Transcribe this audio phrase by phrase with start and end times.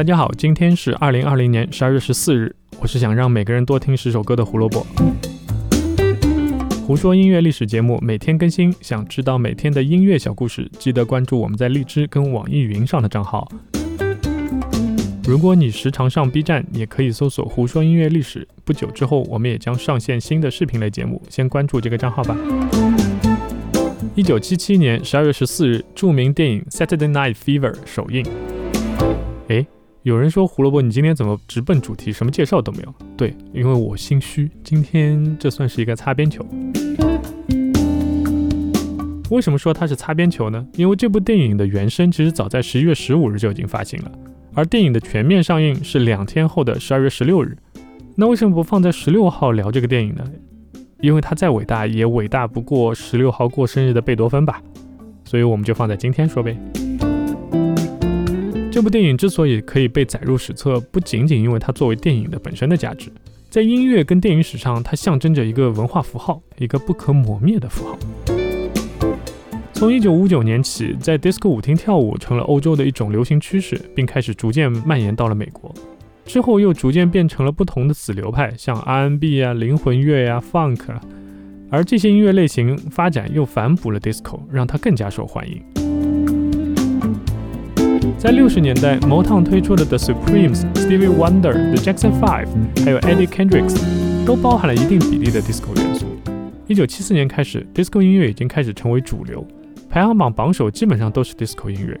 [0.00, 2.56] 大家好，今天是二零二零年十二月十四日。
[2.80, 4.86] 我是想让每个人多听十首歌的胡萝卜。
[6.86, 13.46] 胡说音乐历史节目每天更新，想知道每天的音乐小故事，记得关注我们在荔枝跟网易云上的账号。
[15.24, 18.48] 如果你时常上 B 站，也可以搜索“胡说音乐历史”。
[18.64, 22.34] 不久之后，我们也将上线新的视频类节目，先关注这个账号吧。
[24.14, 28.24] 一九七七年十二月十四日，著名电影《Saturday Night Fever》首映。
[29.48, 29.66] 诶，
[30.02, 32.94] 有人说胡萝卜，你今天怎么直奔主题，什么介绍都没有？
[33.18, 36.42] 对，因为我心虚，今天这算是一个擦边球。
[39.28, 40.66] 为什么说它是擦边球呢？
[40.76, 44.10] 因为这部电影的原声其实早在十一月十五日就已经发行了，
[44.54, 47.54] 而电影的全面上映是两天后的十二月十六日。
[48.16, 50.24] 那为什么不放在十六号聊这个电影呢？
[51.02, 54.62] 因为它再伟大，也伟大不过十六号过生日的贝多芬吧。
[55.26, 56.56] 所以我们就放在今天说呗。
[58.80, 63.12] 这部电影之所以可以被载入史册，不仅仅因为它作为电影的本身的价值，
[63.50, 67.98] 在音乐跟电影史上，它象征着一个文化符号，一个不可磨灭的符号。
[69.74, 75.70] 从一九五九年起，在 disco 舞厅跳舞成了欧洲的一种流行趋势，并开始逐渐蔓延到了美国。
[76.24, 80.80] 之后又逐渐变成了不同的子流派，像 R&B 啊、灵魂乐呀、Funk，
[81.70, 85.79] 而这些音乐类型发展又反哺了 disco，让它更加受欢迎。
[88.20, 92.48] 在六十年代，Motown 推出的 The Supremes、Stevie Wonder、The Jackson Five，
[92.84, 93.80] 还有 Eddie Kendricks，
[94.26, 96.04] 都包含了一定比例的 disco 元素。
[96.66, 99.42] 一九七四年开始，disco 音乐已经开始成为主流。
[99.88, 101.98] 排行榜榜首基本上都是 disco 音乐，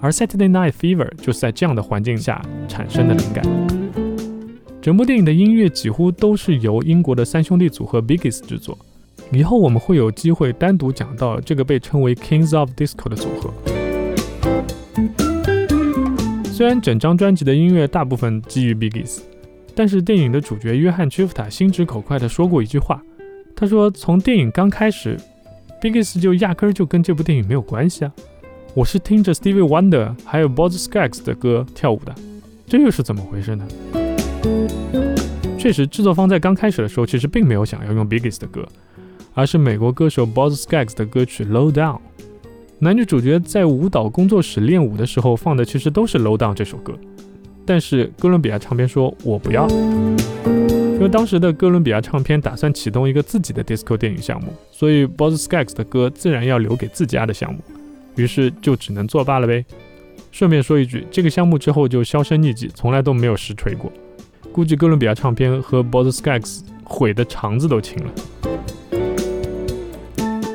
[0.00, 3.44] 而 Saturday Night Fever 就是在这样的环境下产生的灵感。
[4.80, 8.76] 整部电影的音乐几乎都是由英国的三兄弟组合 Bigges 制作。
[9.30, 13.54] 以后我们会有机会单独讲到这个被称为 Kings of Disco 的组合。
[16.52, 19.20] 虽然整张专辑的音乐大部分基于 Biggs，
[19.74, 23.02] 但是电影的主角约翰·屈夫塔心直口快地说过一句话，
[23.56, 25.18] 他说：“从电影刚开始。”
[25.82, 28.12] Biggs 就压根儿就跟这部电影没有关系啊！
[28.72, 32.14] 我是听着 Stevie Wonder 还有 Boz Scaggs 的歌跳舞的，
[32.68, 33.66] 这又是怎么回事呢？
[35.58, 38.64] 确实，制作方在刚开始的时候其实并没有想要用 Biggs 的歌，
[39.34, 41.96] 而是美国歌手 Boz Scaggs 的歌曲《Low Down》。
[42.82, 46.92] 男女主角在舞蹈工作室练舞的时候放的其实都是《Low Down》这首歌，
[47.64, 49.68] 但是哥伦比亚唱片说我不要。
[49.68, 57.60] 因为当时的哥伦比亚唱片打算启动一个自己的 disco 电影项目，所以 Boz Scaggs 的歌自然要留给自家的项目，
[58.16, 59.64] 于是就只能作罢了呗。
[60.32, 63.92] 顺便说一句，这个项目之后就销声匿迹，从来都没有实锤过。
[64.50, 68.12] 估计哥伦比亚唱片和 Boz Scaggs 毁的肠子都青了。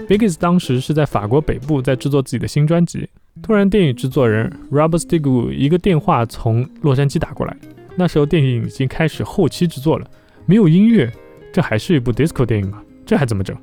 [0.08, 3.10] Biggs 当时是在法国北部在制作自己的新专辑，
[3.42, 7.56] 突然电影制作人 Robert Stigwood 一个电话从洛杉矶打过来，
[7.98, 10.10] 那时候电影已经开始后期制作了。
[10.46, 11.12] 没有音乐，
[11.52, 12.82] 这还是一部 disco 电影吗？
[13.06, 13.54] 这还怎么整？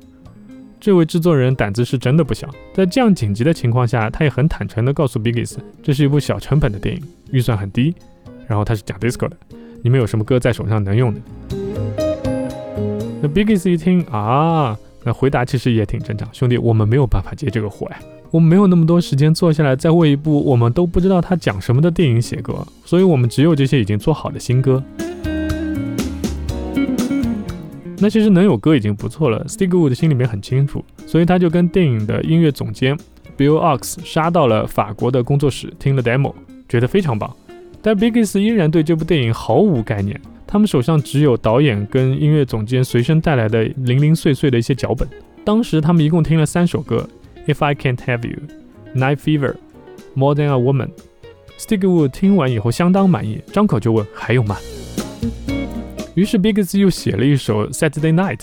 [0.79, 7.01] 这位制作人胆子是真的不小，在这样紧急的情况下，他也很坦诚地告诉 Biggs，这是一部小成本的电影，
[7.31, 7.95] 预算很低，
[8.45, 9.35] 然后他是讲 disco 的，
[9.81, 11.21] 你们有什么歌在手上能用的？
[13.19, 17.99] 那 Biggs 一听啊，那回答其实也挺正常，兄弟，我们没有办法接这个活呀，
[18.31, 24.83] 我们没有那么多时间坐下来再为一部我们都不知道他讲什么的电影写歌，所以我们只有这些已经做好的新歌。
[27.99, 32.97] 那其实能有歌已经不错了，Stigwood 心里面很清楚，所以他就跟电影的音乐总监
[33.37, 36.33] Bill Ox 杀到了法国的工作室，听了 demo，
[36.67, 37.31] 觉得非常棒。
[37.85, 45.07] 但 Biggs 依然对这部电影毫无概念，他们手上只有导演跟音乐总监随身带来的零零碎碎的一些脚本。
[45.43, 47.07] 当时他们一共听了三首歌
[47.45, 48.39] ：If I Can't Have You、
[48.95, 49.53] Night Fever、
[50.15, 50.89] More Than a Woman。
[51.59, 54.57] Stigwood 听完以后相当满意，张口就问还有吗？
[56.15, 58.39] 于是 Biggs 又写了一首 Saturday Night，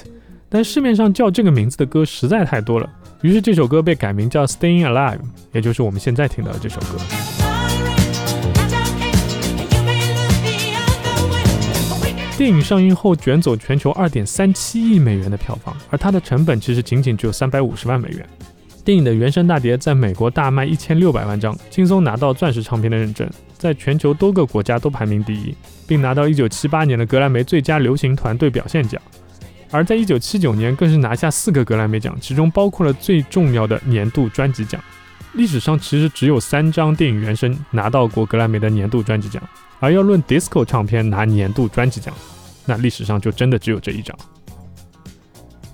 [0.49, 2.89] 但市面上叫这个名字的歌实在太多了，
[3.23, 5.19] 于是这首歌被改名叫 Staying Alive，
[5.51, 7.32] 也就是我们现在听到的这首歌。
[12.43, 18.29] 电影上映后卷走全球2.37亿美元的票房，而它的成本其实仅仅只有350万美元。
[18.85, 25.55] 电影的原声大碟在美国大卖1600万张，轻松拿到钻石唱片的认证，在全球多个国家都排名第一。
[25.87, 29.01] 并拿到1978年的格莱美最佳流行团队表现奖，
[29.71, 34.83] 而在1979年更是拿下四个格莱美奖，其中包括了最重要的年度专辑奖。
[35.35, 39.41] 历史上其实只有三张电影原声拿到过格莱美的年度专辑奖，
[39.83, 42.15] 而要论 disco 唱片拿年度专辑奖，
[42.65, 44.17] 那历史上就真的只有这一张。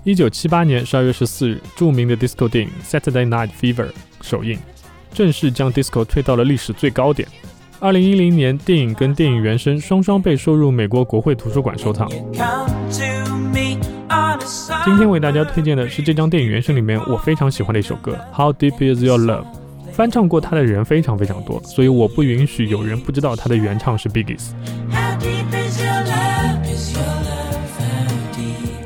[0.03, 3.85] 1978年12月14日，著名的 disco 电影《Saturday Night Fever》
[4.21, 4.57] 首映，
[5.13, 7.29] 正式将 disco 推到了历史最高点。
[7.79, 12.09] 二零一零年，电影跟电影原声双双被收入美国国会图书馆收藏。
[14.83, 19.43] 今天为大家推荐的是这张电影原声里面我非常喜欢的一首歌《How Deep Is Your Love》。
[19.99, 24.51] 翻唱过他的人非常非常多，所以我不允许有人不知道他的原唱是 Biggs。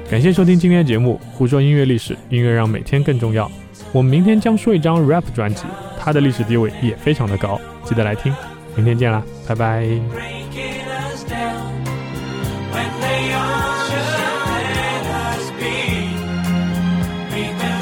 [0.09, 3.47] 感谢收听今天的节目《胡说音乐历史》，音乐让每天更重要。
[3.91, 5.65] 我们明天将说一张 rap 专辑，
[5.99, 8.33] 它的历史地位也非常的高，记得来听。
[8.75, 9.83] 明天见啦，拜拜。
[17.35, 17.72] We've been